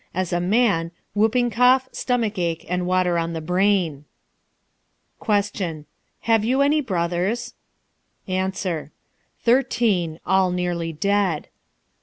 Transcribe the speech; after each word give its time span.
As 0.15 0.33
a 0.33 0.39
man, 0.39 0.89
whooping 1.13 1.51
cough, 1.51 1.87
stomach 1.91 2.39
ache, 2.39 2.65
and 2.67 2.87
water 2.87 3.19
on 3.19 3.33
the 3.33 3.39
brain. 3.39 4.05
Q. 5.23 5.85
Have 6.21 6.43
you 6.43 6.63
any 6.63 6.81
brothers? 6.81 7.53
A. 8.27 8.49
Thirteen; 9.43 10.19
all 10.25 10.49
nearly 10.49 10.91
dead. 10.91 11.49